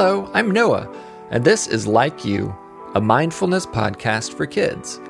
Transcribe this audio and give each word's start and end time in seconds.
Hello, 0.00 0.30
I'm 0.32 0.52
Noah, 0.52 0.88
and 1.32 1.44
this 1.44 1.66
is 1.66 1.84
Like 1.84 2.24
You, 2.24 2.56
a 2.94 3.00
mindfulness 3.00 3.66
podcast 3.66 4.32
for 4.32 4.46
kids. 4.46 5.00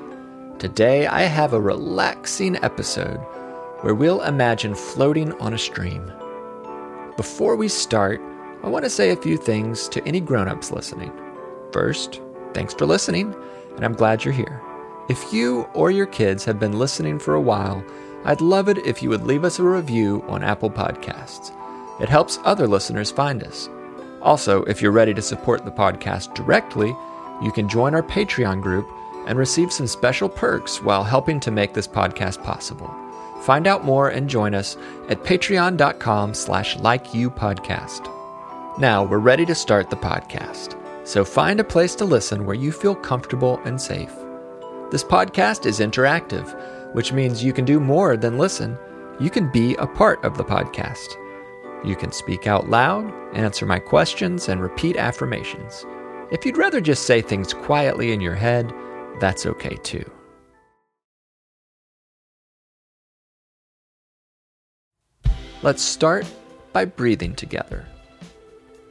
Today 0.58 1.06
I 1.06 1.24
have 1.24 1.52
a 1.52 1.60
relaxing 1.60 2.56
episode 2.64 3.18
where 3.82 3.94
we'll 3.94 4.22
imagine 4.22 4.74
floating 4.74 5.38
on 5.42 5.52
a 5.52 5.58
stream. 5.58 6.10
Before 7.18 7.54
we 7.54 7.68
start, 7.68 8.18
I 8.62 8.68
want 8.68 8.86
to 8.86 8.90
say 8.90 9.10
a 9.10 9.16
few 9.16 9.36
things 9.36 9.90
to 9.90 10.02
any 10.08 10.20
grown 10.20 10.48
ups 10.48 10.70
listening. 10.70 11.12
First, 11.70 12.22
thanks 12.54 12.72
for 12.72 12.86
listening, 12.86 13.36
and 13.76 13.84
I'm 13.84 13.92
glad 13.92 14.24
you're 14.24 14.32
here. 14.32 14.62
If 15.10 15.34
you 15.34 15.68
or 15.74 15.90
your 15.90 16.06
kids 16.06 16.46
have 16.46 16.58
been 16.58 16.78
listening 16.78 17.18
for 17.18 17.34
a 17.34 17.42
while, 17.42 17.84
I'd 18.24 18.40
love 18.40 18.70
it 18.70 18.78
if 18.86 19.02
you 19.02 19.10
would 19.10 19.26
leave 19.26 19.44
us 19.44 19.58
a 19.58 19.64
review 19.64 20.24
on 20.28 20.42
Apple 20.42 20.70
Podcasts. 20.70 21.52
It 22.00 22.08
helps 22.08 22.38
other 22.44 22.66
listeners 22.66 23.10
find 23.10 23.44
us. 23.44 23.68
Also, 24.22 24.62
if 24.64 24.82
you're 24.82 24.92
ready 24.92 25.14
to 25.14 25.22
support 25.22 25.64
the 25.64 25.70
podcast 25.70 26.34
directly, 26.34 26.94
you 27.42 27.52
can 27.52 27.68
join 27.68 27.94
our 27.94 28.02
Patreon 28.02 28.60
group 28.60 28.88
and 29.26 29.38
receive 29.38 29.72
some 29.72 29.86
special 29.86 30.28
perks 30.28 30.82
while 30.82 31.04
helping 31.04 31.38
to 31.40 31.50
make 31.50 31.74
this 31.74 31.86
podcast 31.86 32.42
possible. 32.42 32.92
Find 33.42 33.66
out 33.66 33.84
more 33.84 34.08
and 34.08 34.28
join 34.28 34.54
us 34.54 34.76
at 35.08 35.22
patreon.com 35.22 36.34
slash 36.34 36.76
likeyoupodcast. 36.76 38.14
Now 38.78 39.04
we're 39.04 39.18
ready 39.18 39.46
to 39.46 39.54
start 39.54 39.90
the 39.90 39.96
podcast. 39.96 40.76
So 41.06 41.24
find 41.24 41.60
a 41.60 41.64
place 41.64 41.94
to 41.96 42.04
listen 42.04 42.44
where 42.44 42.56
you 42.56 42.72
feel 42.72 42.94
comfortable 42.94 43.60
and 43.64 43.80
safe. 43.80 44.12
This 44.90 45.04
podcast 45.04 45.66
is 45.66 45.80
interactive, 45.80 46.94
which 46.94 47.12
means 47.12 47.44
you 47.44 47.52
can 47.52 47.64
do 47.64 47.80
more 47.80 48.16
than 48.16 48.38
listen. 48.38 48.76
You 49.20 49.30
can 49.30 49.50
be 49.50 49.74
a 49.76 49.86
part 49.86 50.24
of 50.24 50.36
the 50.36 50.44
podcast. 50.44 51.06
You 51.84 51.94
can 51.96 52.12
speak 52.12 52.46
out 52.46 52.68
loud, 52.68 53.12
answer 53.34 53.64
my 53.64 53.78
questions, 53.78 54.48
and 54.48 54.60
repeat 54.60 54.96
affirmations. 54.96 55.86
If 56.30 56.44
you'd 56.44 56.58
rather 56.58 56.80
just 56.80 57.06
say 57.06 57.22
things 57.22 57.54
quietly 57.54 58.12
in 58.12 58.20
your 58.20 58.34
head, 58.34 58.72
that's 59.20 59.46
okay 59.46 59.76
too. 59.82 60.10
Let's 65.62 65.82
start 65.82 66.26
by 66.72 66.84
breathing 66.84 67.34
together. 67.34 67.86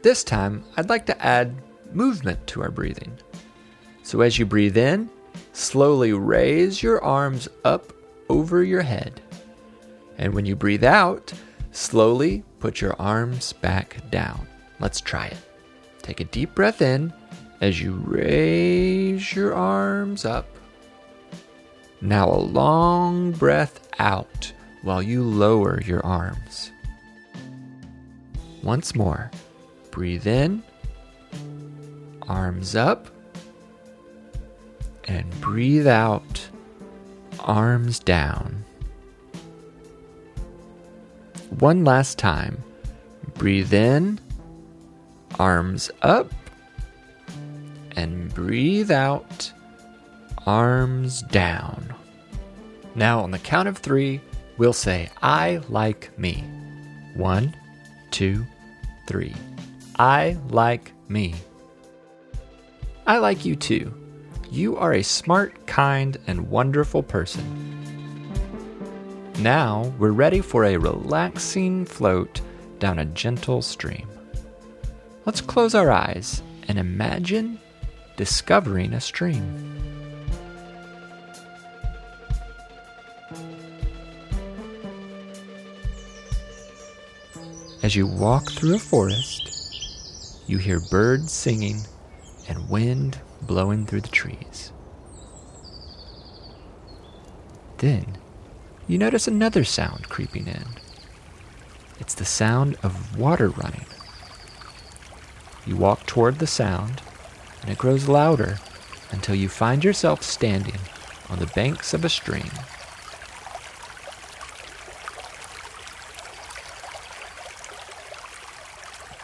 This 0.01 0.23
time, 0.23 0.63
I'd 0.75 0.89
like 0.89 1.05
to 1.05 1.25
add 1.25 1.55
movement 1.93 2.45
to 2.47 2.61
our 2.61 2.71
breathing. 2.71 3.17
So 4.03 4.21
as 4.21 4.39
you 4.39 4.45
breathe 4.45 4.77
in, 4.77 5.09
slowly 5.53 6.13
raise 6.13 6.81
your 6.83 7.03
arms 7.03 7.47
up 7.63 7.93
over 8.29 8.63
your 8.63 8.81
head. 8.81 9.21
And 10.17 10.33
when 10.33 10.45
you 10.45 10.55
breathe 10.55 10.83
out, 10.83 11.31
slowly 11.71 12.43
put 12.59 12.81
your 12.81 12.95
arms 12.99 13.53
back 13.53 14.09
down. 14.09 14.47
Let's 14.79 15.01
try 15.01 15.27
it. 15.27 15.37
Take 16.01 16.19
a 16.19 16.25
deep 16.25 16.55
breath 16.55 16.81
in 16.81 17.13
as 17.61 17.81
you 17.81 17.93
raise 18.05 19.35
your 19.35 19.53
arms 19.53 20.25
up. 20.25 20.47
Now 22.01 22.29
a 22.29 22.37
long 22.37 23.31
breath 23.31 23.87
out 23.99 24.53
while 24.83 25.01
you 25.01 25.23
lower 25.23 25.81
your 25.81 26.05
arms. 26.05 26.71
Once 28.63 28.95
more, 28.95 29.31
breathe 29.91 30.27
in, 30.27 30.61
arms 32.27 32.75
up, 32.75 33.07
and 35.05 35.29
breathe 35.41 35.87
out, 35.87 36.47
arms 37.39 37.99
down. 37.99 38.63
One 41.59 41.83
last 41.83 42.19
time. 42.19 42.63
Breathe 43.33 43.73
in, 43.73 44.19
arms 45.39 45.89
up, 46.03 46.31
and 47.95 48.31
breathe 48.33 48.91
out, 48.91 49.51
arms 50.45 51.23
down. 51.23 51.95
Now, 52.93 53.21
on 53.21 53.31
the 53.31 53.39
count 53.39 53.67
of 53.67 53.79
three, 53.79 54.21
we'll 54.57 54.73
say, 54.73 55.09
I 55.23 55.61
like 55.69 56.17
me. 56.17 56.43
One, 57.15 57.55
two, 58.11 58.45
three. 59.07 59.33
I 59.97 60.37
like 60.49 60.91
me. 61.07 61.33
I 63.07 63.17
like 63.17 63.45
you 63.45 63.55
too. 63.55 63.93
You 64.51 64.77
are 64.77 64.93
a 64.93 65.03
smart, 65.03 65.65
kind, 65.65 66.17
and 66.27 66.49
wonderful 66.49 67.01
person. 67.01 67.76
Now 69.39 69.93
we're 69.99 70.13
ready 70.13 70.41
for 70.41 70.65
a 70.65 70.77
relaxing 70.77 71.85
float 71.85 72.41
down 72.79 72.97
a 72.97 73.05
gentle 73.05 73.61
stream. 73.61 74.07
Let's 75.25 75.41
close 75.41 75.75
our 75.75 75.91
eyes 75.91 76.41
and 76.67 76.79
imagine 76.79 77.59
discovering 78.15 78.93
a 78.93 78.99
stream. 78.99 79.77
As 87.83 87.95
you 87.95 88.07
walk 88.07 88.51
through 88.51 88.75
a 88.75 88.79
forest, 88.79 90.41
you 90.47 90.57
hear 90.57 90.79
birds 90.89 91.31
singing 91.31 91.81
and 92.49 92.67
wind 92.69 93.19
blowing 93.43 93.85
through 93.85 94.01
the 94.01 94.07
trees. 94.07 94.71
Then 97.77 98.16
you 98.87 98.97
notice 98.97 99.27
another 99.27 99.65
sound 99.65 100.07
creeping 100.07 100.47
in. 100.47 100.63
It's 101.99 102.13
the 102.13 102.25
sound 102.25 102.77
of 102.81 103.17
water 103.17 103.49
running. 103.49 103.85
You 105.65 105.75
walk 105.75 106.05
toward 106.05 106.39
the 106.39 106.47
sound, 106.47 107.01
and 107.61 107.69
it 107.69 107.77
grows 107.77 108.07
louder 108.07 108.59
until 109.11 109.35
you 109.35 109.49
find 109.49 109.83
yourself 109.83 110.23
standing 110.23 110.79
on 111.29 111.39
the 111.39 111.47
banks 111.47 111.93
of 111.93 112.05
a 112.05 112.09
stream. 112.09 112.49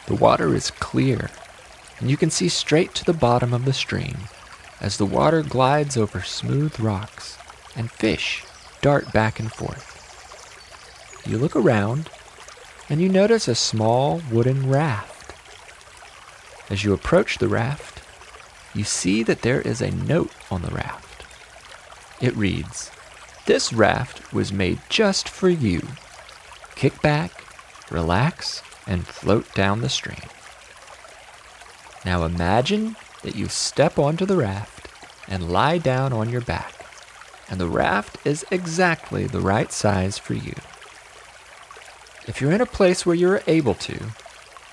The 0.08 0.16
water 0.16 0.54
is 0.54 0.72
clear, 0.72 1.30
and 2.00 2.12
you 2.12 2.18
can 2.18 2.30
see 2.30 2.50
straight 2.50 2.94
to 2.96 3.06
the 3.06 3.14
bottom 3.14 3.54
of 3.54 3.64
the 3.64 3.72
stream 3.72 4.18
as 4.82 4.98
the 4.98 5.06
water 5.06 5.42
glides 5.42 5.96
over 5.96 6.22
smooth 6.22 6.78
rocks 6.82 7.38
and 7.78 7.90
fish 7.90 8.44
dart 8.84 9.14
back 9.14 9.40
and 9.40 9.50
forth. 9.50 11.24
You 11.26 11.38
look 11.38 11.56
around 11.56 12.10
and 12.90 13.00
you 13.00 13.08
notice 13.08 13.48
a 13.48 13.56
small 13.56 14.22
wooden 14.30 14.70
raft. 14.70 15.34
As 16.70 16.84
you 16.84 16.94
approach 16.94 17.38
the 17.38 17.48
raft, 17.48 18.02
you 18.76 18.84
see 18.84 19.24
that 19.24 19.42
there 19.42 19.62
is 19.62 19.82
a 19.82 19.90
note 19.90 20.32
on 20.52 20.64
the 20.64 20.72
raft. 20.72 21.26
It 22.22 22.36
reads, 22.36 22.92
This 23.46 23.72
raft 23.72 24.34
was 24.34 24.52
made 24.52 24.82
just 24.90 25.30
for 25.30 25.48
you. 25.48 25.82
Kick 26.76 27.02
back, 27.02 27.32
relax, 27.90 28.62
and 28.86 29.08
float 29.08 29.54
down 29.54 29.80
the 29.80 29.88
stream. 29.88 30.30
Now 32.04 32.26
imagine 32.26 32.98
that 33.22 33.38
you 33.38 33.48
step 33.48 33.98
onto 33.98 34.26
the 34.26 34.36
raft 34.36 34.90
and 35.30 35.50
lie 35.54 35.78
down 35.78 36.12
on 36.12 36.30
your 36.30 36.42
back 36.42 36.83
and 37.50 37.60
the 37.60 37.68
raft 37.68 38.18
is 38.26 38.46
exactly 38.52 39.26
the 39.26 39.42
right 39.42 39.72
size 39.72 40.18
for 40.18 40.34
you. 40.34 40.54
If 42.26 42.40
you're 42.40 42.52
in 42.52 42.62
a 42.62 42.66
place 42.66 43.06
where 43.06 43.16
you're 43.16 43.42
able 43.48 43.76
to, 43.76 44.12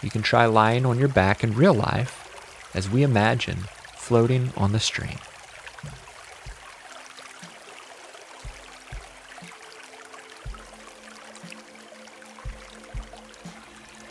you 0.02 0.10
can 0.10 0.22
try 0.22 0.46
lying 0.46 0.86
on 0.86 0.98
your 0.98 1.08
back 1.08 1.42
in 1.42 1.54
real 1.54 1.74
life 1.74 2.70
as 2.74 2.88
we 2.88 3.02
imagine 3.02 3.64
floating 3.96 4.52
on 4.56 4.72
the 4.72 4.80
stream. 4.80 5.18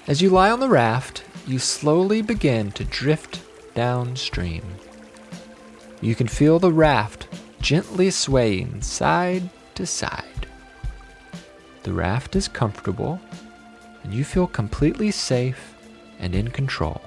As 0.07 0.21
you 0.21 0.29
lie 0.29 0.49
on 0.49 0.59
the 0.59 0.69
raft, 0.69 1.23
you 1.45 1.59
slowly 1.59 2.21
begin 2.21 2.71
to 2.71 2.83
drift 2.83 3.41
downstream. 3.75 4.63
You 6.01 6.15
can 6.15 6.27
feel 6.27 6.59
the 6.59 6.71
raft 6.71 7.27
gently 7.61 8.09
swaying 8.11 8.81
side 8.81 9.49
to 9.75 9.85
side. 9.85 10.47
The 11.83 11.93
raft 11.93 12.35
is 12.35 12.47
comfortable, 12.47 13.19
and 14.03 14.13
you 14.13 14.23
feel 14.23 14.47
completely 14.47 15.11
safe 15.11 15.75
and 16.19 16.35
in 16.35 16.49
control. 16.49 17.01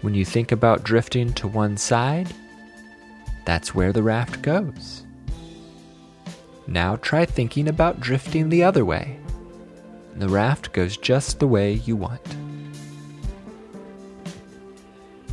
When 0.00 0.14
you 0.14 0.24
think 0.24 0.50
about 0.50 0.82
drifting 0.82 1.32
to 1.34 1.46
one 1.46 1.76
side, 1.76 2.34
that's 3.44 3.74
where 3.74 3.92
the 3.92 4.02
raft 4.02 4.42
goes. 4.42 5.04
Now 6.66 6.96
try 6.96 7.24
thinking 7.24 7.68
about 7.68 8.00
drifting 8.00 8.48
the 8.48 8.64
other 8.64 8.84
way. 8.84 9.18
And 10.12 10.22
the 10.22 10.28
raft 10.28 10.72
goes 10.72 10.96
just 10.96 11.38
the 11.38 11.46
way 11.46 11.74
you 11.74 11.96
want. 11.96 12.36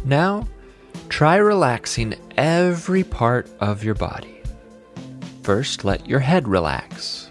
Now, 0.05 0.47
Try 1.19 1.35
relaxing 1.35 2.15
every 2.37 3.03
part 3.03 3.49
of 3.59 3.83
your 3.83 3.93
body. 3.93 4.41
First, 5.43 5.83
let 5.83 6.07
your 6.07 6.21
head 6.21 6.47
relax. 6.47 7.29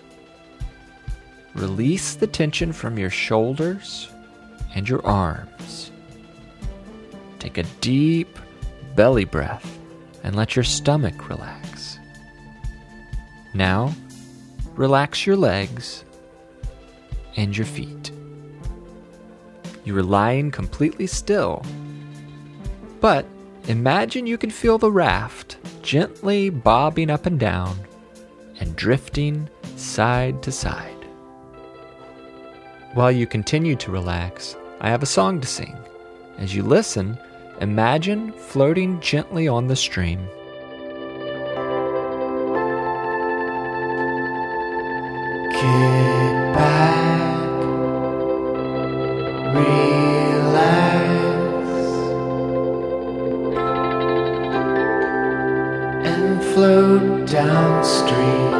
Release 1.54 2.14
the 2.14 2.26
tension 2.26 2.74
from 2.74 2.98
your 2.98 3.08
shoulders 3.08 4.10
and 4.74 4.86
your 4.86 5.02
arms. 5.06 5.90
take 7.38 7.56
a 7.56 7.62
deep 7.80 8.38
belly 8.94 9.24
breath 9.24 9.78
and 10.22 10.36
let 10.36 10.54
your 10.54 10.64
stomach 10.64 11.30
relax. 11.30 11.98
Now, 13.54 13.94
relax 14.74 15.26
your 15.26 15.36
legs 15.36 16.04
and 17.38 17.56
your 17.56 17.64
feet. 17.64 18.12
You 19.86 19.96
are 19.96 20.02
lying 20.02 20.50
completely 20.50 21.06
still, 21.06 21.64
but 23.00 23.24
imagine 23.68 24.26
you 24.26 24.38
can 24.38 24.50
feel 24.50 24.78
the 24.78 24.90
raft 24.90 25.58
gently 25.82 26.50
bobbing 26.50 27.10
up 27.10 27.26
and 27.26 27.38
down 27.38 27.78
and 28.60 28.74
drifting 28.74 29.48
side 29.76 30.42
to 30.42 30.50
side. 30.50 30.94
While 32.94 33.12
you 33.12 33.26
continue 33.26 33.76
to 33.76 33.92
relax, 33.92 34.56
I 34.80 34.88
have 34.88 35.02
a 35.02 35.06
song 35.06 35.40
to 35.40 35.46
sing. 35.46 35.76
As 36.38 36.54
you 36.54 36.62
listen, 36.62 37.18
imagine 37.60 38.32
floating 38.32 39.00
gently 39.00 39.46
on 39.46 39.66
the 39.66 39.76
stream. 39.76 40.26
Float 56.58 57.24
downstream. 57.24 58.57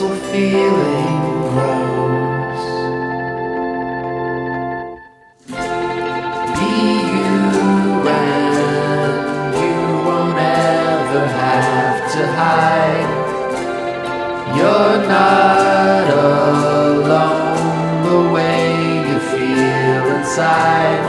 Peaceful 0.00 0.16
feeling 0.32 1.20
grows. 1.52 2.64
Be 6.56 6.72
you 7.12 7.36
and 8.08 9.54
you 9.60 9.76
won't 10.06 10.38
ever 10.38 11.26
have 11.26 12.12
to 12.14 12.22
hide. 12.32 13.12
You're 14.56 15.00
not 15.06 16.06
alone 16.08 18.02
the 18.08 18.20
way 18.32 18.64
you 19.06 19.18
feel 19.32 20.02
inside. 20.16 21.04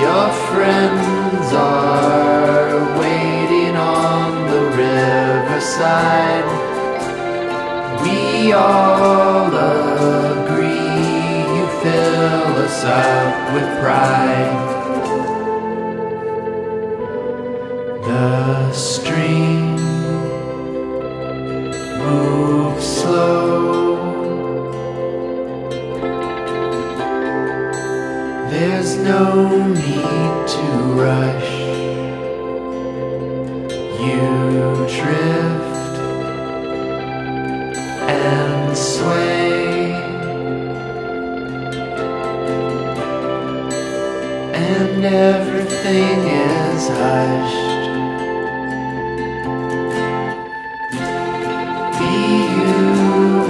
Your 0.00 0.26
friends 0.48 1.52
are 1.52 2.98
waiting 2.98 3.76
on 3.76 4.48
the 4.50 4.62
riverside. 4.78 6.63
We 8.44 8.52
all 8.52 9.46
agree 9.46 10.66
you 11.56 11.66
fill 11.80 12.56
us 12.66 12.84
up 12.84 13.54
with 13.54 13.68
pride. 13.80 14.52
The 18.04 18.70
stream 18.72 19.73
everything 45.54 46.18
is 46.26 46.88
hushed. 46.88 47.84
Be 51.98 52.14
you, 52.58 52.82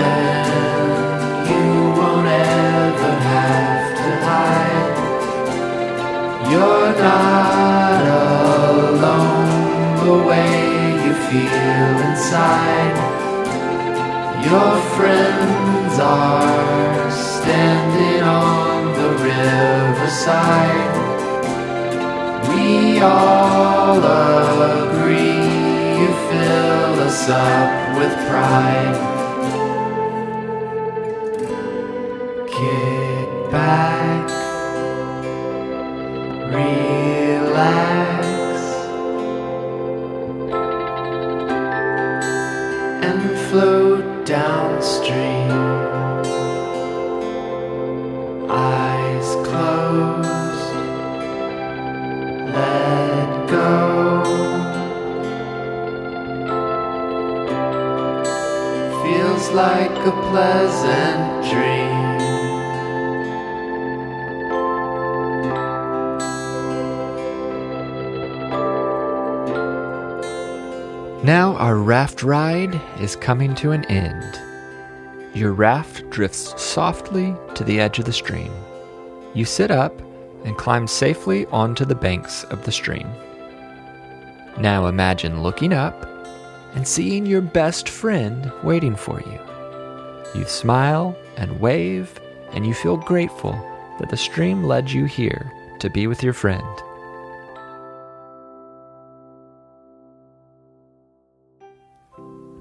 and 0.05 1.49
you 1.49 1.67
won't 1.99 2.29
ever 2.29 3.13
have 3.31 3.87
to 4.01 4.09
hide. 4.27 4.95
You're 6.51 6.93
not 7.09 8.03
alone 8.83 9.51
the 10.05 10.17
way 10.29 10.53
you 11.05 11.13
feel 11.29 11.93
inside. 12.09 12.97
Your 14.45 14.73
friends 14.95 15.34
up 27.29 27.99
with 27.99 28.13
pride. 28.29 28.97
Kick 32.49 33.51
back, 33.51 34.29
relax, 36.53 38.27
and 43.05 43.39
float 43.49 43.84
Now 71.25 71.57
our 71.57 71.77
raft 71.77 72.23
ride 72.23 72.79
is 73.01 73.17
coming 73.17 73.55
to 73.55 73.71
an 73.71 73.87
end. 73.87 74.39
Your 75.35 75.55
raft 75.55 76.11
drifts 76.11 76.53
softly 76.63 77.35
to 77.55 77.65
the 77.65 77.81
edge 77.81 77.99
of 77.99 78.05
the 78.05 78.13
stream. 78.13 78.53
You 79.33 79.47
sit 79.47 79.71
up 79.71 79.99
and 80.45 80.59
climb 80.59 80.87
safely 80.87 81.47
onto 81.47 81.87
the 81.87 81.95
banks 81.95 82.45
of 82.45 82.67
the 82.67 82.73
stream. 82.73 83.11
Now 84.59 84.87
imagine 84.87 85.43
looking 85.43 85.73
up 85.73 86.07
and 86.75 86.87
seeing 86.87 87.25
your 87.25 87.41
best 87.41 87.89
friend 87.89 88.53
waiting 88.63 88.95
for 88.95 89.23
you. 89.23 89.41
You 90.39 90.45
smile 90.45 91.17
and 91.39 91.59
wave, 91.59 92.21
and 92.53 92.67
you 92.67 92.75
feel 92.75 92.99
grateful 92.99 93.53
that 93.99 94.11
the 94.11 94.19
stream 94.19 94.65
led 94.65 94.91
you 94.91 95.07
here 95.07 95.51
to 95.79 95.89
be 95.89 96.07
with 96.07 96.23
your 96.23 96.35
friend. 96.35 96.83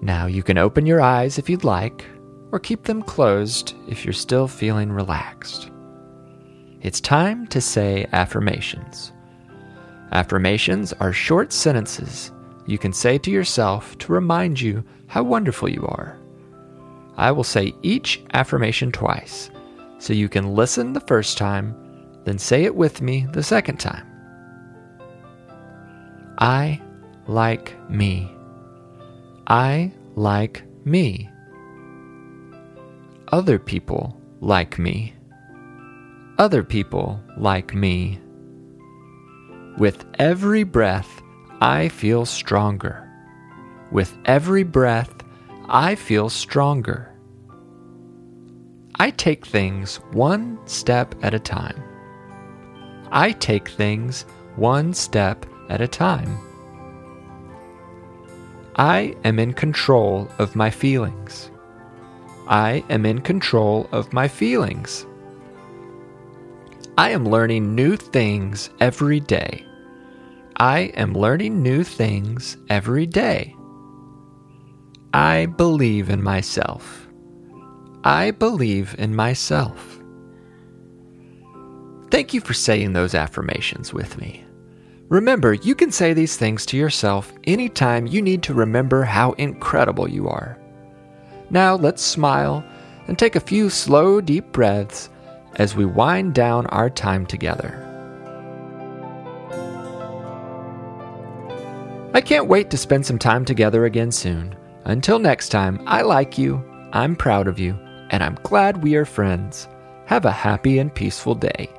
Now 0.03 0.25
you 0.25 0.43
can 0.43 0.57
open 0.57 0.86
your 0.86 1.00
eyes 1.00 1.38
if 1.38 1.50
you'd 1.50 1.63
like, 1.63 2.05
or 2.51 2.60
keep 2.60 2.83
them 2.83 3.01
closed 3.01 3.74
if 3.88 4.03
you're 4.03 4.13
still 4.13 4.50
feeling 4.50 4.91
relaxed. 4.91 5.72
It's 6.81 7.00
time 7.00 7.48
to 7.48 7.62
say 7.62 8.05
affirmations. 8.12 9.13
Affirmations 10.12 10.91
are 10.93 11.13
short 11.13 11.53
sentences 11.53 12.31
you 12.65 12.77
can 12.77 12.91
say 12.91 13.17
to 13.17 13.31
yourself 13.31 13.98
to 14.00 14.12
remind 14.12 14.60
you 14.60 14.83
how 15.07 15.24
wonderful 15.24 15.69
you 15.69 15.86
are. 15.88 16.17
I 17.15 17.31
will 17.31 17.43
say 17.45 17.74
each 17.81 18.24
affirmation 18.33 18.91
twice, 18.91 19.51
so 20.00 20.12
you 20.12 20.27
can 20.27 20.53
listen 20.53 20.91
the 20.91 21.00
first 21.01 21.38
time 21.38 21.75
Then 22.25 22.38
say 22.38 22.63
it 22.63 22.75
with 22.75 23.01
me 23.01 23.27
the 23.31 23.43
second 23.43 23.79
time. 23.79 24.05
I 26.38 26.81
like 27.27 27.77
me. 27.89 28.32
I 29.47 29.91
like 30.15 30.63
me. 30.85 31.29
Other 33.31 33.59
people 33.59 34.21
like 34.39 34.79
me. 34.79 35.13
Other 36.38 36.63
people 36.63 37.19
like 37.38 37.73
me. 37.73 38.19
With 39.77 40.05
every 40.19 40.63
breath, 40.63 41.21
I 41.62 41.89
feel 41.89 42.25
stronger. 42.25 43.09
With 43.91 44.15
every 44.25 44.63
breath, 44.63 45.13
I 45.67 45.95
feel 45.95 46.29
stronger. 46.29 47.13
I 48.95 49.09
take 49.09 49.45
things 49.45 49.97
one 50.12 50.59
step 50.65 51.15
at 51.23 51.33
a 51.33 51.39
time. 51.39 51.81
I 53.12 53.31
take 53.31 53.69
things 53.69 54.25
one 54.55 54.93
step 54.93 55.45
at 55.69 55.81
a 55.81 55.88
time. 55.88 56.38
I 58.75 59.15
am 59.23 59.37
in 59.37 59.53
control 59.53 60.29
of 60.39 60.55
my 60.55 60.69
feelings. 60.69 61.51
I 62.47 62.83
am 62.89 63.05
in 63.05 63.21
control 63.21 63.87
of 63.91 64.11
my 64.13 64.27
feelings. 64.27 65.05
I 66.97 67.11
am 67.11 67.25
learning 67.25 67.75
new 67.75 67.95
things 67.95 68.69
every 68.79 69.19
day. 69.19 69.65
I 70.57 70.91
am 70.95 71.13
learning 71.13 71.61
new 71.61 71.83
things 71.83 72.57
every 72.69 73.05
day. 73.05 73.55
I 75.13 75.45
believe 75.45 76.09
in 76.09 76.23
myself. 76.23 77.07
I 78.03 78.31
believe 78.31 78.95
in 78.97 79.15
myself. 79.15 79.99
Thank 82.09 82.33
you 82.33 82.41
for 82.41 82.53
saying 82.53 82.93
those 82.93 83.15
affirmations 83.15 83.93
with 83.93 84.19
me. 84.19 84.43
Remember, 85.10 85.53
you 85.53 85.75
can 85.75 85.91
say 85.91 86.13
these 86.13 86.38
things 86.38 86.65
to 86.67 86.77
yourself 86.77 87.33
anytime 87.43 88.07
you 88.07 88.22
need 88.22 88.41
to 88.43 88.53
remember 88.53 89.03
how 89.03 89.33
incredible 89.33 90.10
you 90.10 90.27
are. 90.27 90.57
Now 91.50 91.75
let's 91.75 92.01
smile 92.01 92.63
and 93.07 93.19
take 93.19 93.36
a 93.36 93.41
few 93.41 93.69
slow, 93.69 94.22
deep 94.22 94.51
breaths 94.51 95.10
as 95.55 95.75
we 95.75 95.86
wind 95.86 96.33
down 96.33 96.65
our 96.67 96.89
time 96.89 97.25
together. 97.25 97.79
I 102.15 102.22
can't 102.22 102.48
wait 102.48 102.69
to 102.69 102.77
spend 102.77 103.05
some 103.05 103.19
time 103.19 103.43
together 103.43 103.86
again 103.86 104.12
soon. 104.12 104.55
Until 104.86 105.19
next 105.19 105.50
time, 105.50 105.81
I 105.86 106.01
like 106.01 106.38
you, 106.38 106.63
I'm 106.91 107.15
proud 107.15 107.48
of 107.48 107.60
you, 107.60 107.74
and 108.10 108.24
I'm 108.24 108.38
glad 108.43 108.83
we 108.83 108.95
are 108.95 109.05
friends. 109.05 109.67
Have 110.05 110.25
a 110.25 110.31
happy 110.31 110.79
and 110.79 110.93
peaceful 110.93 111.36
day. 111.36 111.69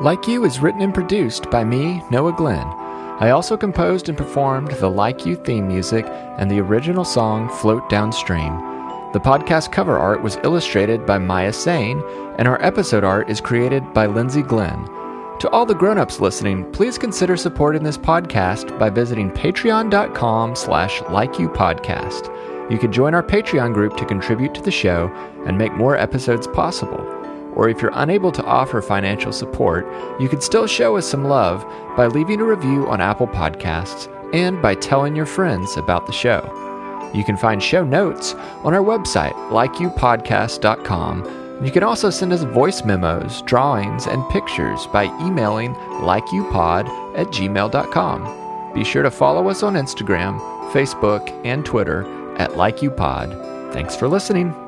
Like 0.00 0.26
You 0.26 0.44
is 0.44 0.58
written 0.58 0.80
and 0.82 0.92
produced 0.92 1.48
by 1.50 1.62
me, 1.62 2.02
Noah 2.10 2.32
Glenn. 2.32 2.66
I 3.20 3.30
also 3.30 3.56
composed 3.56 4.08
and 4.08 4.18
performed 4.18 4.72
the 4.72 4.90
Like 4.90 5.24
You 5.24 5.36
theme 5.36 5.68
music 5.68 6.04
and 6.36 6.50
the 6.50 6.58
original 6.58 7.04
song 7.04 7.48
Float 7.48 7.88
Downstream. 7.88 8.58
The 9.12 9.20
podcast 9.20 9.70
cover 9.70 9.96
art 9.96 10.20
was 10.20 10.36
illustrated 10.42 11.06
by 11.06 11.18
Maya 11.18 11.52
Sane, 11.52 12.02
and 12.38 12.48
our 12.48 12.60
episode 12.60 13.04
art 13.04 13.30
is 13.30 13.40
created 13.40 13.94
by 13.94 14.06
Lindsay 14.06 14.42
Glenn. 14.42 14.84
To 15.38 15.48
all 15.50 15.64
the 15.64 15.76
grown-ups 15.76 16.18
listening, 16.18 16.72
please 16.72 16.98
consider 16.98 17.36
supporting 17.36 17.84
this 17.84 17.96
podcast 17.96 18.76
by 18.80 18.90
visiting 18.90 19.30
patreon.com 19.30 20.56
slash 20.56 21.02
likeyoupodcast. 21.02 22.68
You 22.68 22.78
can 22.78 22.90
join 22.90 23.14
our 23.14 23.22
Patreon 23.22 23.72
group 23.72 23.96
to 23.98 24.04
contribute 24.04 24.56
to 24.56 24.62
the 24.62 24.72
show 24.72 25.06
and 25.46 25.56
make 25.56 25.72
more 25.74 25.96
episodes 25.96 26.48
possible 26.48 27.13
or 27.56 27.68
if 27.68 27.80
you're 27.80 27.92
unable 27.94 28.32
to 28.32 28.44
offer 28.44 28.82
financial 28.82 29.32
support, 29.32 29.86
you 30.20 30.28
can 30.28 30.40
still 30.40 30.66
show 30.66 30.96
us 30.96 31.08
some 31.08 31.24
love 31.24 31.64
by 31.96 32.06
leaving 32.06 32.40
a 32.40 32.44
review 32.44 32.88
on 32.88 33.00
Apple 33.00 33.28
Podcasts 33.28 34.10
and 34.34 34.60
by 34.60 34.74
telling 34.74 35.14
your 35.14 35.26
friends 35.26 35.76
about 35.76 36.06
the 36.06 36.12
show. 36.12 36.42
You 37.14 37.24
can 37.24 37.36
find 37.36 37.62
show 37.62 37.84
notes 37.84 38.34
on 38.64 38.74
our 38.74 38.82
website, 38.82 39.34
likeyoupodcast.com. 39.50 41.64
You 41.64 41.70
can 41.70 41.84
also 41.84 42.10
send 42.10 42.32
us 42.32 42.42
voice 42.42 42.84
memos, 42.84 43.42
drawings, 43.42 44.08
and 44.08 44.28
pictures 44.28 44.88
by 44.88 45.04
emailing 45.24 45.74
likeyoupod 45.74 46.88
at 47.16 47.28
gmail.com. 47.28 48.72
Be 48.74 48.82
sure 48.82 49.04
to 49.04 49.10
follow 49.10 49.48
us 49.48 49.62
on 49.62 49.74
Instagram, 49.74 50.40
Facebook, 50.72 51.30
and 51.44 51.64
Twitter 51.64 52.02
at 52.36 52.50
likeyoupod. 52.50 53.72
Thanks 53.72 53.94
for 53.94 54.08
listening. 54.08 54.63